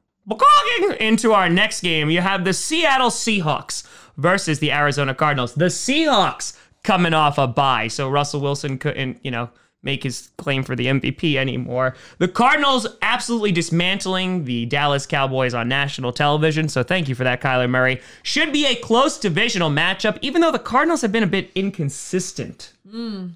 Into 1.01 1.33
our 1.35 1.49
next 1.51 1.83
game, 1.83 2.09
you 2.09 2.21
have 2.23 2.45
the 2.45 2.53
Seattle 2.55 3.11
Seahawks 3.11 3.87
versus 4.17 4.59
the 4.59 4.73
Arizona 4.73 5.15
Cardinals. 5.15 5.55
The 5.55 5.67
Seahawks 5.67 6.57
coming 6.83 7.13
off 7.13 7.37
a 7.37 7.47
bye, 7.47 7.89
so 7.89 8.09
Russell 8.09 8.41
Wilson 8.41 8.79
couldn't, 8.79 9.19
you 9.23 9.31
know, 9.31 9.51
make 9.85 10.03
his 10.03 10.31
claim 10.39 10.63
for 10.63 10.75
the 10.75 10.87
MVP 10.87 11.37
anymore. 11.37 11.95
The 12.19 12.29
Cardinals 12.29 12.87
absolutely 13.03 13.53
dismantling 13.53 14.45
the 14.45 14.67
Dallas 14.67 15.07
Cowboys 15.07 15.55
on 15.55 15.69
national 15.69 16.13
television, 16.13 16.69
so 16.69 16.83
thank 16.83 17.09
you 17.09 17.15
for 17.15 17.25
that, 17.25 17.41
Kyler 17.41 17.69
Murray. 17.69 18.01
Should 18.23 18.53
be 18.53 18.67
a 18.67 18.75
close 18.75 19.19
divisional 19.19 19.71
matchup, 19.71 20.19
even 20.23 20.41
though 20.41 20.53
the 20.53 20.59
Cardinals 20.59 21.03
have 21.03 21.13
been 21.13 21.23
a 21.23 21.29
bit 21.29 21.51
inconsistent 21.55 22.73
hmm. 22.91 23.29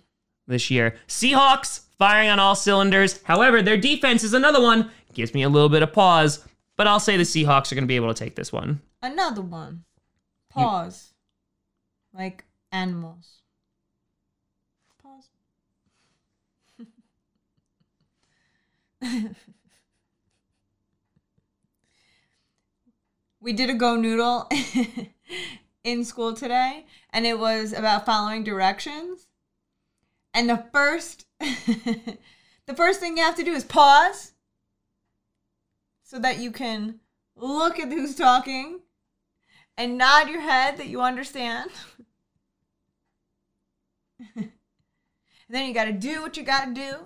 this 0.47 0.71
year. 0.71 0.97
Seahawks 1.07 1.83
firing 1.99 2.31
on 2.31 2.39
all 2.39 2.55
cylinders. 2.55 3.21
However, 3.23 3.61
their 3.63 3.77
defense 3.77 4.23
is 4.25 4.35
another 4.35 4.63
one. 4.63 4.91
Gives 5.13 5.35
me 5.35 5.43
a 5.43 5.49
little 5.49 5.69
bit 5.69 5.83
of 5.83 5.93
pause, 5.93 6.45
but 6.77 6.87
I'll 6.87 7.01
say 7.01 7.17
the 7.17 7.25
Seahawks 7.25 7.71
are 7.71 7.75
going 7.75 7.85
to 7.85 7.89
be 7.89 7.97
able 7.97 8.13
to 8.13 8.25
take 8.25 8.37
this 8.37 8.53
one. 8.53 8.81
Another 9.03 9.43
one. 9.43 9.85
Pause. 10.51 11.13
Like 12.13 12.45
animals. 12.73 13.43
Pause. 15.03 15.29
we 23.41 23.53
did 23.53 23.71
a 23.71 23.75
go 23.75 23.97
noodle 23.97 24.49
in 25.85 26.05
school 26.05 26.35
today, 26.35 26.87
and 27.13 27.27
it 27.27 27.39
was 27.39 27.73
about 27.73 28.07
following 28.07 28.45
directions. 28.45 29.27
And 30.35 30.49
the 30.49 30.65
first 30.73 31.27
the 31.41 32.19
first 32.75 33.01
thing 33.01 33.17
you 33.17 33.23
have 33.23 33.37
to 33.37 33.45
do 33.45 33.53
is 33.53 33.65
pause 33.65 34.33
so 36.03 36.19
that 36.19 36.39
you 36.39 36.51
can 36.51 37.01
look 37.37 37.79
at 37.79 37.89
who's 37.89 38.15
talking 38.15 38.81
and 39.77 39.97
nod 39.97 40.29
your 40.29 40.41
head 40.41 40.77
that 40.77 40.89
you 40.89 41.01
understand. 41.01 41.71
and 44.37 44.51
then 45.49 45.67
you 45.67 45.75
got 45.75 45.85
to 45.85 45.93
do 45.93 46.21
what 46.21 46.37
you 46.37 46.43
got 46.43 46.67
to 46.67 46.75
do 46.75 46.97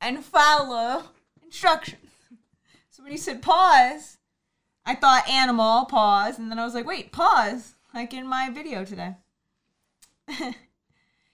and 0.00 0.24
follow 0.24 1.04
instructions. 1.44 2.10
So 2.90 3.02
when 3.02 3.12
you 3.12 3.18
said 3.18 3.42
pause, 3.42 4.18
I 4.84 4.94
thought 4.94 5.28
animal, 5.28 5.84
pause, 5.84 6.38
and 6.38 6.50
then 6.50 6.58
I 6.58 6.64
was 6.64 6.74
like, 6.74 6.86
wait, 6.86 7.12
pause, 7.12 7.74
like 7.94 8.14
in 8.14 8.26
my 8.26 8.50
video 8.50 8.84
today. 8.84 9.14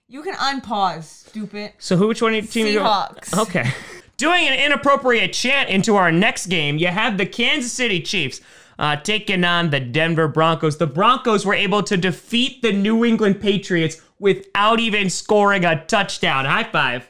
you 0.07 0.21
can 0.21 0.35
unpause, 0.35 1.03
stupid. 1.03 1.73
So 1.77 1.95
who? 1.95 2.07
Which 2.07 2.21
one? 2.21 2.33
of 2.33 2.43
your 2.43 2.51
team? 2.51 2.67
Seahawks. 2.67 3.37
Okay. 3.37 3.69
Doing 4.17 4.47
an 4.47 4.59
inappropriate 4.59 5.33
chant 5.33 5.69
into 5.69 5.95
our 5.95 6.11
next 6.11 6.47
game, 6.47 6.77
you 6.77 6.87
have 6.87 7.17
the 7.17 7.25
Kansas 7.25 7.73
City 7.73 8.01
Chiefs 8.01 8.39
uh, 8.79 8.95
taking 8.97 9.43
on 9.43 9.69
the 9.69 9.79
Denver 9.79 10.27
Broncos. 10.27 10.77
The 10.77 10.87
Broncos 10.87 11.45
were 11.45 11.53
able 11.53 11.83
to 11.83 11.97
defeat 11.97 12.61
the 12.61 12.71
New 12.71 13.03
England 13.03 13.41
Patriots 13.41 14.01
without 14.19 14.79
even 14.79 15.09
scoring 15.09 15.65
a 15.65 15.83
touchdown. 15.85 16.45
High 16.45 16.63
five. 16.63 17.09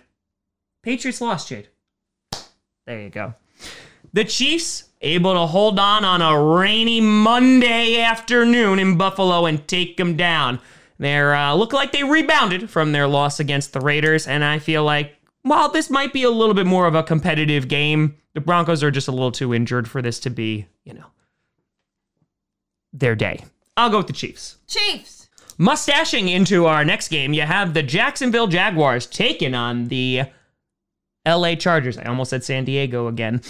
Patriots 0.86 1.20
lost, 1.20 1.48
Jade. 1.48 1.70
There 2.86 3.02
you 3.02 3.10
go. 3.10 3.34
The 4.14 4.24
Chiefs 4.24 4.92
able 5.02 5.34
to 5.34 5.48
hold 5.48 5.80
on 5.80 6.06
on 6.06 6.22
a 6.22 6.40
rainy 6.40 7.02
Monday 7.02 8.00
afternoon 8.00 8.78
in 8.78 8.96
Buffalo 8.96 9.48
and 9.48 9.68
take 9.68 9.98
them 9.98 10.16
down. 10.16 10.60
They 11.00 11.18
uh, 11.18 11.56
look 11.56 11.74
like 11.74 11.92
they 11.92 12.04
rebounded 12.04 12.70
from 12.70 12.92
their 12.92 13.08
loss 13.08 13.40
against 13.40 13.74
the 13.74 13.80
Raiders, 13.80 14.28
and 14.28 14.44
I 14.44 14.60
feel 14.60 14.84
like 14.84 15.18
while 15.42 15.70
this 15.70 15.90
might 15.90 16.14
be 16.14 16.22
a 16.22 16.30
little 16.30 16.54
bit 16.54 16.68
more 16.68 16.86
of 16.86 16.94
a 16.94 17.02
competitive 17.02 17.68
game, 17.68 18.16
the 18.36 18.42
Broncos 18.42 18.84
are 18.84 18.92
just 18.92 19.08
a 19.08 19.12
little 19.12 19.32
too 19.32 19.56
injured 19.56 19.90
for 19.90 20.04
this 20.04 20.20
to 20.20 20.30
be, 20.30 20.68
you 20.84 20.94
know, 20.94 21.08
their 22.94 23.16
day. 23.16 23.44
I'll 23.76 23.90
go 23.90 23.98
with 23.98 24.08
the 24.08 24.14
Chiefs. 24.14 24.58
Chiefs. 24.68 25.30
Mustaching 25.58 26.30
into 26.30 26.68
our 26.68 26.86
next 26.86 27.08
game, 27.08 27.34
you 27.34 27.42
have 27.42 27.74
the 27.74 27.82
Jacksonville 27.82 28.48
Jaguars 28.48 29.08
taking 29.08 29.56
on 29.56 29.88
the 29.88 30.26
LA 31.26 31.56
Chargers. 31.56 31.98
I 31.98 32.04
almost 32.04 32.30
said 32.30 32.44
San 32.44 32.66
Diego 32.66 33.08
again. 33.08 33.42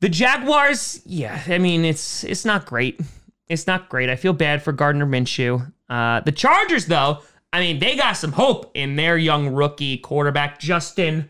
The 0.00 0.08
Jaguars, 0.08 1.00
yeah, 1.06 1.42
I 1.46 1.58
mean 1.58 1.84
it's 1.84 2.24
it's 2.24 2.44
not 2.44 2.66
great. 2.66 3.00
It's 3.48 3.66
not 3.66 3.88
great. 3.88 4.08
I 4.08 4.16
feel 4.16 4.32
bad 4.32 4.62
for 4.62 4.72
Gardner 4.72 5.06
Minshew. 5.06 5.72
Uh, 5.88 6.20
the 6.20 6.32
Chargers, 6.32 6.86
though, 6.86 7.20
I 7.52 7.60
mean 7.60 7.78
they 7.78 7.96
got 7.96 8.14
some 8.14 8.32
hope 8.32 8.70
in 8.74 8.96
their 8.96 9.16
young 9.16 9.48
rookie 9.48 9.98
quarterback 9.98 10.58
Justin 10.58 11.28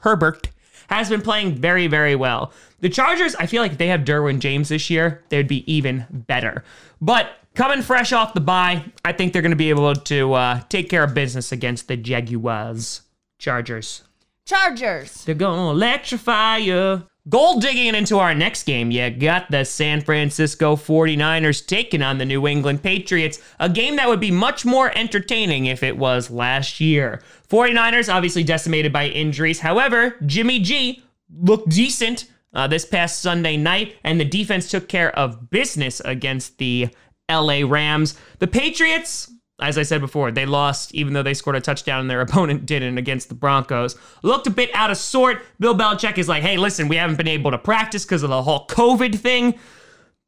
Herbert 0.00 0.48
has 0.88 1.08
been 1.08 1.22
playing 1.22 1.54
very, 1.54 1.86
very 1.86 2.14
well. 2.14 2.52
The 2.80 2.88
Chargers, 2.88 3.34
I 3.34 3.46
feel 3.46 3.62
like 3.62 3.72
if 3.72 3.78
they 3.78 3.88
have 3.88 4.02
Derwin 4.02 4.38
James 4.38 4.68
this 4.68 4.88
year, 4.88 5.22
they'd 5.28 5.48
be 5.48 5.70
even 5.70 6.06
better. 6.10 6.64
But 7.00 7.30
coming 7.54 7.82
fresh 7.82 8.12
off 8.12 8.34
the 8.34 8.40
bye, 8.40 8.84
I 9.04 9.12
think 9.12 9.32
they're 9.32 9.42
going 9.42 9.50
to 9.50 9.56
be 9.56 9.70
able 9.70 9.94
to 9.94 10.32
uh, 10.32 10.60
take 10.68 10.88
care 10.88 11.04
of 11.04 11.14
business 11.14 11.52
against 11.52 11.88
the 11.88 11.96
Jaguars. 11.96 13.02
Chargers. 13.38 14.02
Chargers. 14.44 15.24
They're 15.24 15.34
going 15.34 15.58
to 15.58 15.70
electrify 15.70 16.58
you. 16.58 17.04
Gold 17.28 17.60
digging 17.60 17.94
into 17.94 18.18
our 18.18 18.34
next 18.34 18.62
game, 18.62 18.90
you 18.90 19.10
got 19.10 19.50
the 19.50 19.64
San 19.64 20.00
Francisco 20.00 20.76
49ers 20.76 21.66
taking 21.66 22.00
on 22.00 22.16
the 22.16 22.24
New 22.24 22.46
England 22.46 22.82
Patriots, 22.82 23.38
a 23.60 23.68
game 23.68 23.96
that 23.96 24.08
would 24.08 24.20
be 24.20 24.30
much 24.30 24.64
more 24.64 24.90
entertaining 24.96 25.66
if 25.66 25.82
it 25.82 25.98
was 25.98 26.30
last 26.30 26.80
year. 26.80 27.20
49ers 27.50 28.12
obviously 28.12 28.42
decimated 28.42 28.94
by 28.94 29.08
injuries. 29.08 29.60
However, 29.60 30.16
Jimmy 30.24 30.58
G 30.60 31.04
looked 31.30 31.68
decent 31.68 32.30
uh, 32.54 32.66
this 32.66 32.86
past 32.86 33.20
Sunday 33.20 33.58
night, 33.58 33.96
and 34.04 34.18
the 34.18 34.24
defense 34.24 34.70
took 34.70 34.88
care 34.88 35.14
of 35.14 35.50
business 35.50 36.00
against 36.06 36.56
the 36.56 36.88
LA 37.30 37.60
Rams. 37.62 38.18
The 38.38 38.46
Patriots, 38.46 39.30
as 39.60 39.76
I 39.76 39.82
said 39.82 40.00
before, 40.00 40.30
they 40.30 40.46
lost 40.46 40.94
even 40.94 41.12
though 41.12 41.22
they 41.22 41.34
scored 41.34 41.56
a 41.56 41.60
touchdown 41.60 42.00
and 42.00 42.10
their 42.10 42.20
opponent 42.28 42.66
didn't 42.66 42.98
against 42.98 43.28
the 43.28 43.34
Broncos. 43.34 43.96
Looked 44.22 44.46
a 44.46 44.50
bit 44.50 44.70
out 44.74 44.90
of 44.90 44.96
sort. 44.96 45.42
Bill 45.58 45.76
Belichick 45.76 46.18
is 46.18 46.28
like, 46.28 46.42
hey, 46.42 46.56
listen, 46.56 46.88
we 46.88 46.96
haven't 46.96 47.16
been 47.16 47.28
able 47.28 47.50
to 47.50 47.58
practice 47.58 48.04
because 48.04 48.22
of 48.22 48.30
the 48.30 48.42
whole 48.42 48.66
COVID 48.66 49.18
thing. 49.18 49.58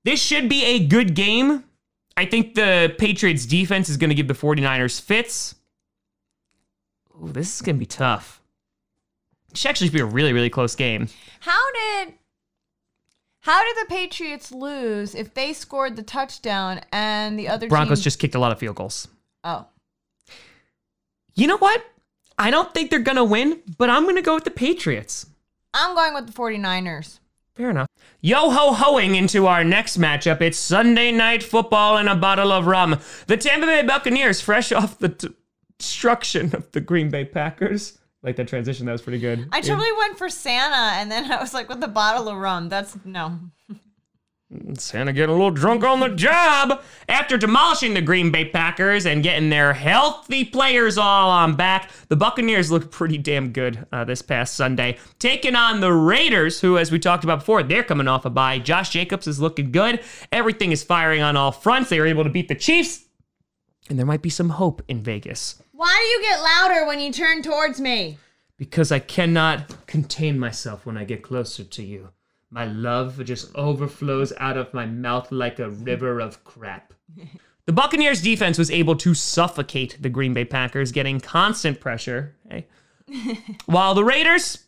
This 0.04 0.22
should 0.22 0.48
be 0.48 0.64
a 0.64 0.86
good 0.86 1.14
game. 1.14 1.64
I 2.16 2.24
think 2.24 2.54
the 2.54 2.94
Patriots 2.98 3.46
defense 3.46 3.88
is 3.88 3.96
going 3.96 4.10
to 4.10 4.14
give 4.14 4.28
the 4.28 4.34
49ers 4.34 5.00
fits. 5.00 5.54
Ooh, 7.22 7.30
this 7.32 7.54
is 7.54 7.62
going 7.62 7.76
to 7.76 7.80
be 7.80 7.86
tough. 7.86 8.40
It 9.50 9.56
should 9.56 9.68
actually 9.70 9.90
be 9.90 10.00
a 10.00 10.04
really, 10.04 10.32
really 10.32 10.50
close 10.50 10.74
game. 10.74 11.08
How 11.40 11.72
did 11.72 12.14
How 13.40 13.62
did 13.64 13.84
the 13.84 13.88
Patriots 13.88 14.52
lose 14.52 15.14
if 15.14 15.34
they 15.34 15.52
scored 15.52 15.96
the 15.96 16.02
touchdown 16.02 16.80
and 16.92 17.38
the 17.38 17.48
other 17.48 17.68
Broncos 17.68 18.00
team? 18.00 18.04
just 18.04 18.18
kicked 18.18 18.34
a 18.34 18.38
lot 18.38 18.52
of 18.52 18.58
field 18.58 18.76
goals. 18.76 19.08
Oh, 19.44 19.66
You 21.34 21.46
know 21.46 21.58
what? 21.58 21.84
I 22.38 22.50
don't 22.50 22.72
think 22.72 22.90
they're 22.90 23.00
going 23.00 23.16
to 23.16 23.24
win, 23.24 23.60
but 23.76 23.90
I'm 23.90 24.04
going 24.04 24.16
to 24.16 24.22
go 24.22 24.34
with 24.34 24.44
the 24.44 24.50
Patriots. 24.50 25.26
I'm 25.74 25.94
going 25.94 26.14
with 26.14 26.26
the 26.26 26.32
49ers. 26.32 27.18
Fair 27.54 27.70
enough. 27.70 27.88
Yo 28.22 28.50
ho 28.50 28.72
hoing 28.72 29.14
into 29.14 29.46
our 29.46 29.62
next 29.64 29.98
matchup. 29.98 30.40
It's 30.40 30.58
Sunday 30.58 31.12
night 31.12 31.42
football 31.42 31.98
and 31.98 32.08
a 32.08 32.14
bottle 32.14 32.50
of 32.52 32.66
rum. 32.66 32.98
The 33.26 33.36
Tampa 33.36 33.66
Bay 33.66 33.82
Buccaneers, 33.82 34.40
fresh 34.40 34.72
off 34.72 34.98
the 34.98 35.10
t- 35.10 35.28
destruction 35.78 36.54
of 36.54 36.70
the 36.72 36.80
Green 36.80 37.10
Bay 37.10 37.24
Packers. 37.24 37.98
Like 38.22 38.36
that 38.36 38.48
transition, 38.48 38.86
that 38.86 38.92
was 38.92 39.02
pretty 39.02 39.18
good. 39.18 39.48
I 39.52 39.60
totally 39.60 39.92
went 39.98 40.18
for 40.18 40.28
Santa, 40.28 40.98
and 41.00 41.10
then 41.10 41.30
I 41.30 41.40
was 41.40 41.54
like, 41.54 41.68
with 41.68 41.82
a 41.82 41.88
bottle 41.88 42.28
of 42.28 42.36
rum. 42.36 42.68
That's 42.68 42.96
no. 43.04 43.38
Santa 44.74 45.12
getting 45.12 45.30
a 45.30 45.32
little 45.32 45.50
drunk 45.52 45.84
on 45.84 46.00
the 46.00 46.08
job. 46.08 46.82
After 47.08 47.38
demolishing 47.38 47.94
the 47.94 48.00
Green 48.00 48.32
Bay 48.32 48.44
Packers 48.44 49.06
and 49.06 49.22
getting 49.22 49.48
their 49.48 49.72
healthy 49.72 50.44
players 50.44 50.98
all 50.98 51.30
on 51.30 51.54
back, 51.54 51.90
the 52.08 52.16
Buccaneers 52.16 52.70
looked 52.70 52.90
pretty 52.90 53.16
damn 53.16 53.52
good 53.52 53.86
uh, 53.92 54.04
this 54.04 54.22
past 54.22 54.54
Sunday. 54.54 54.98
Taking 55.20 55.54
on 55.54 55.80
the 55.80 55.92
Raiders, 55.92 56.60
who, 56.60 56.78
as 56.78 56.90
we 56.90 56.98
talked 56.98 57.22
about 57.22 57.40
before, 57.40 57.62
they're 57.62 57.84
coming 57.84 58.08
off 58.08 58.24
a 58.24 58.30
bye. 58.30 58.58
Josh 58.58 58.90
Jacobs 58.90 59.28
is 59.28 59.40
looking 59.40 59.70
good. 59.70 60.00
Everything 60.32 60.72
is 60.72 60.82
firing 60.82 61.22
on 61.22 61.36
all 61.36 61.52
fronts. 61.52 61.90
They 61.90 62.00
were 62.00 62.06
able 62.06 62.24
to 62.24 62.30
beat 62.30 62.48
the 62.48 62.56
Chiefs, 62.56 63.04
and 63.88 63.98
there 63.98 64.06
might 64.06 64.22
be 64.22 64.30
some 64.30 64.50
hope 64.50 64.82
in 64.88 65.00
Vegas 65.00 65.62
Why 65.72 65.96
do 65.96 66.06
you 66.06 66.28
get 66.28 66.42
louder 66.42 66.86
when 66.86 66.98
you 67.00 67.12
turn 67.12 67.42
towards 67.42 67.80
me? 67.80 68.18
because 68.56 68.92
I 68.92 68.98
cannot 68.98 69.86
contain 69.86 70.38
myself 70.38 70.84
when 70.84 70.98
I 70.98 71.04
get 71.04 71.22
closer 71.22 71.64
to 71.64 71.82
you. 71.82 72.10
My 72.50 72.64
love 72.64 73.24
just 73.24 73.54
overflows 73.54 74.32
out 74.38 74.56
of 74.56 74.74
my 74.74 74.84
mouth 74.84 75.30
like 75.30 75.58
a 75.58 75.70
river 75.88 76.20
of 76.20 76.44
crap. 76.44 76.92
The 77.66 77.72
Buccaneers 77.72 78.20
defense 78.20 78.58
was 78.58 78.70
able 78.70 78.96
to 78.96 79.14
suffocate 79.14 79.98
the 80.00 80.08
Green 80.08 80.34
Bay 80.34 80.44
Packers, 80.44 80.90
getting 80.90 81.20
constant 81.20 81.80
pressure. 81.80 82.34
Hey. 82.48 82.66
Eh? 83.12 83.36
While 83.66 83.94
the 83.94 84.04
Raiders, 84.04 84.64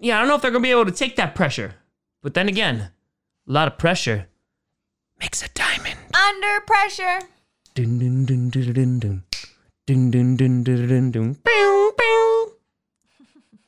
yeah, 0.00 0.16
I 0.16 0.20
don't 0.20 0.28
know 0.28 0.34
if 0.34 0.42
they're 0.42 0.50
going 0.50 0.62
to 0.62 0.66
be 0.66 0.72
able 0.72 0.86
to 0.86 0.92
take 0.92 1.16
that 1.16 1.34
pressure. 1.34 1.74
But 2.22 2.34
then 2.34 2.48
again, 2.48 2.90
a 3.48 3.52
lot 3.52 3.68
of 3.68 3.78
pressure 3.78 4.26
makes 5.20 5.44
a 5.44 5.48
diamond. 5.54 5.98
Under 6.14 6.60
pressure. 6.66 7.20
Dun 7.74 7.98
dun 7.98 8.24
dun 8.24 8.50
dun 8.50 8.72
dun 8.72 8.98
dun. 8.98 9.22
Dun 9.86 10.10
dun 10.10 10.36
dun 10.36 10.64
dun 10.64 10.88
dun 10.88 11.10
dun. 11.10 11.34
Pew, 11.36 11.92
pew. 11.96 12.52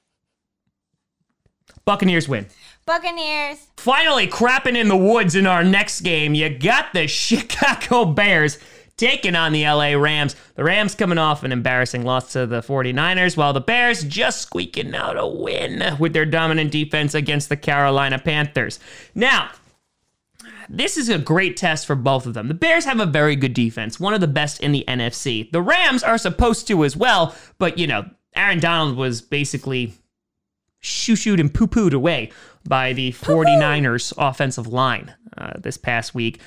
Buccaneers 1.84 2.28
win. 2.28 2.46
Buccaneers. 2.86 3.66
Finally, 3.76 4.28
crapping 4.28 4.76
in 4.76 4.88
the 4.88 4.96
woods 4.96 5.34
in 5.34 5.46
our 5.46 5.64
next 5.64 6.02
game. 6.02 6.34
You 6.34 6.50
got 6.50 6.92
the 6.92 7.06
Chicago 7.08 8.04
Bears 8.04 8.58
taking 8.96 9.34
on 9.34 9.52
the 9.52 9.64
LA 9.64 9.94
Rams. 9.94 10.36
The 10.54 10.64
Rams 10.64 10.94
coming 10.94 11.18
off 11.18 11.42
an 11.42 11.52
embarrassing 11.52 12.04
loss 12.04 12.32
to 12.32 12.46
the 12.46 12.60
49ers, 12.60 13.36
while 13.36 13.52
the 13.52 13.60
Bears 13.60 14.04
just 14.04 14.42
squeaking 14.42 14.94
out 14.94 15.16
a 15.18 15.26
win 15.26 15.96
with 15.98 16.12
their 16.12 16.26
dominant 16.26 16.70
defense 16.70 17.14
against 17.14 17.48
the 17.48 17.56
Carolina 17.56 18.18
Panthers. 18.18 18.78
Now, 19.14 19.50
this 20.68 20.96
is 20.96 21.08
a 21.08 21.18
great 21.18 21.56
test 21.56 21.86
for 21.86 21.94
both 21.94 22.26
of 22.26 22.34
them. 22.34 22.48
The 22.48 22.54
Bears 22.54 22.84
have 22.84 23.00
a 23.00 23.06
very 23.06 23.36
good 23.36 23.54
defense, 23.54 23.98
one 23.98 24.14
of 24.14 24.20
the 24.20 24.26
best 24.26 24.60
in 24.60 24.72
the 24.72 24.84
NFC. 24.86 25.50
The 25.50 25.62
Rams 25.62 26.02
are 26.02 26.18
supposed 26.18 26.66
to 26.68 26.84
as 26.84 26.96
well, 26.96 27.34
but 27.58 27.78
you 27.78 27.86
know, 27.86 28.08
Aaron 28.36 28.60
Donald 28.60 28.96
was 28.96 29.20
basically 29.20 29.94
shoo 30.84 31.16
shooed 31.16 31.40
and 31.40 31.52
poo 31.52 31.66
pooed 31.66 31.92
away 31.92 32.30
by 32.66 32.92
the 32.92 33.12
49ers 33.12 34.12
offensive 34.18 34.66
line 34.66 35.14
uh, 35.36 35.52
this 35.58 35.76
past 35.76 36.14
week. 36.14 36.40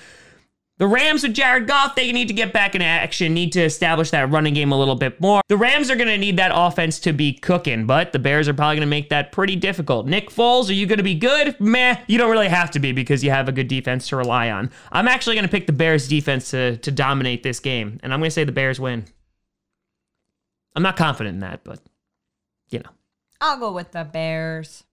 The 0.80 0.86
Rams 0.86 1.24
with 1.24 1.34
Jared 1.34 1.66
Goff, 1.66 1.96
they 1.96 2.12
need 2.12 2.28
to 2.28 2.36
get 2.36 2.54
back 2.54 2.76
in 2.76 2.84
action, 2.84 3.34
need 3.34 3.52
to 3.54 3.64
establish 3.64 4.12
that 4.12 4.30
running 4.30 4.54
game 4.54 4.72
a 4.72 4.78
little 4.78 4.94
bit 4.94 5.20
more. 5.20 5.42
The 5.48 5.58
Rams 5.58 5.90
are 5.90 5.96
going 5.96 6.08
to 6.08 6.20
need 6.20 6.38
that 6.38 6.52
offense 6.54 7.00
to 7.00 7.14
be 7.14 7.34
cooking, 7.34 7.88
but 7.88 8.12
the 8.12 8.20
Bears 8.20 8.48
are 8.48 8.54
probably 8.54 8.76
going 8.76 8.86
to 8.86 8.90
make 8.90 9.10
that 9.10 9.32
pretty 9.32 9.56
difficult. 9.56 10.06
Nick 10.06 10.30
Foles, 10.30 10.70
are 10.70 10.74
you 10.74 10.86
going 10.86 11.00
to 11.00 11.04
be 11.04 11.16
good? 11.16 11.60
Meh, 11.60 12.00
you 12.06 12.20
don't 12.20 12.30
really 12.30 12.48
have 12.48 12.70
to 12.72 12.80
be 12.80 12.92
because 12.92 13.24
you 13.24 13.32
have 13.32 13.50
a 13.50 13.52
good 13.52 13.68
defense 13.68 14.08
to 14.10 14.18
rely 14.18 14.52
on. 14.52 14.70
I'm 14.92 15.08
actually 15.08 15.36
going 15.36 15.48
to 15.48 15.52
pick 15.52 15.66
the 15.66 15.74
Bears 15.74 16.08
defense 16.08 16.52
to, 16.52 16.78
to 16.78 16.92
dominate 16.92 17.42
this 17.42 17.60
game, 17.60 18.00
and 18.04 18.14
I'm 18.14 18.20
going 18.20 18.30
to 18.30 18.34
say 18.34 18.44
the 18.44 18.52
Bears 18.52 18.80
win. 18.80 19.06
I'm 20.76 20.84
not 20.84 20.96
confident 20.96 21.34
in 21.34 21.40
that, 21.40 21.64
but 21.64 21.80
you 22.70 22.80
know. 22.80 22.92
I'll 23.40 23.60
go 23.60 23.72
with 23.72 23.92
the 23.92 24.04
Bears. 24.04 24.84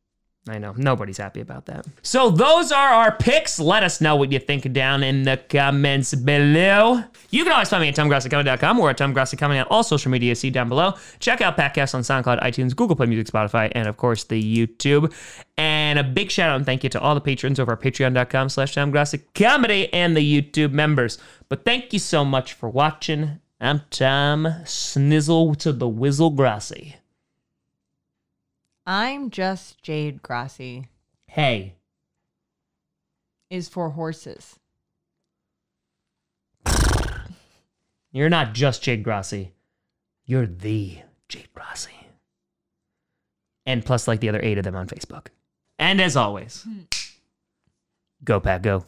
I 0.47 0.59
know. 0.59 0.75
Nobody's 0.77 1.17
happy 1.17 1.41
about 1.41 1.65
that. 1.67 1.87
So 2.03 2.29
those 2.29 2.71
are 2.71 2.89
our 2.89 3.17
picks. 3.17 3.59
Let 3.59 3.83
us 3.83 4.03
know 4.03 4.15
what 4.15 4.31
you 4.31 4.39
think 4.39 4.71
down 4.75 5.03
in 5.03 5.23
the 5.23 5.39
comments 5.39 6.15
below. 6.15 7.03
You 7.31 7.45
can 7.45 7.53
always 7.55 7.71
find 7.71 7.81
me 7.81 7.89
at 7.89 7.97
TomGrassiComedy.com 7.97 8.79
or 8.79 8.91
at 8.91 8.99
TomGrassiComedy 8.99 9.61
on 9.61 9.67
all 9.71 9.83
social 9.83 10.11
media. 10.11 10.37
See 10.37 10.51
down 10.51 10.69
below. 10.69 10.95
Check 11.19 11.41
out 11.41 11.57
podcasts 11.57 11.95
on 11.95 12.03
SoundCloud, 12.03 12.43
iTunes, 12.43 12.77
Google 12.77 12.95
Play 12.95 13.07
Music, 13.07 13.33
Spotify, 13.33 13.73
and 13.75 13.89
of 13.89 13.97
course 13.97 14.25
the 14.25 14.43
YouTube. 14.43 15.15
And 15.57 15.99
a 15.99 16.05
big 16.05 16.31
shout 16.31 16.51
out 16.51 16.57
and 16.57 16.67
thank 16.67 16.85
you 16.85 16.91
to 16.91 17.01
all 17.01 17.15
the 17.15 17.23
patrons 17.23 17.59
over 17.59 17.73
at 17.73 17.81
patreon.com 17.81 18.51
slash 18.51 18.75
TomGrassiComedy 18.75 19.89
and 19.95 20.15
the 20.15 20.43
YouTube 20.43 20.73
members. 20.73 21.17
But 21.49 21.65
thank 21.65 21.95
you 21.95 21.99
so 21.99 22.23
much 22.23 22.53
for 22.53 22.69
watching. 22.69 23.41
I'm 23.63 23.81
Tom 23.89 24.45
Snizzle 24.65 25.57
to 25.59 25.73
the 25.73 25.89
Whizzle 25.89 26.31
Grassi. 26.31 26.97
I'm 28.87 29.31
just 29.31 29.83
Jade 29.83 30.23
Grassi. 30.23 30.89
Hey. 31.27 31.77
Is 33.51 33.69
for 33.69 33.91
horses. 33.91 34.59
You're 38.13 38.29
not 38.29 38.53
just 38.53 38.83
Jade 38.83 39.03
Grassi. 39.03 39.53
You're 40.27 40.47
the 40.47 40.99
Jade 41.29 41.49
Grassi. 41.55 41.91
And 43.67 43.85
plus, 43.85 44.07
like 44.07 44.21
the 44.21 44.29
other 44.29 44.41
eight 44.43 44.59
of 44.59 44.65
them 44.65 44.77
on 44.77 44.87
Facebook. 44.87 45.29
And 45.79 46.01
as 46.01 46.17
always, 46.17 46.63
hmm. 46.63 46.81
go, 48.23 48.41
Pack, 48.41 48.63
go. 48.63 48.85